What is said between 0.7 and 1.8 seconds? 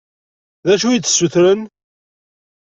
acu i yi-d-ssutren?